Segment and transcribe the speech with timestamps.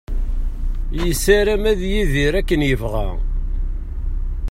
[1.03, 3.07] Yessaram ad yidir akken yebɣa.